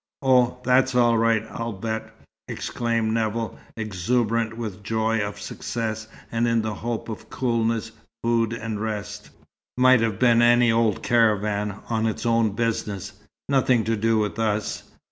[0.23, 2.09] "Oh, that's all right, I'll bet,"
[2.47, 7.91] exclaimed Nevill, exuberant with the joy of success, and in the hope of coolness,
[8.23, 9.29] food and rest.
[9.77, 13.13] "Might have been any old caravan, on its own business
[13.47, 14.89] nothing to do with us.